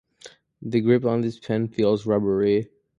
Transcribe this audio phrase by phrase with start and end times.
[0.63, 2.71] The grip on this pen feels rubbery.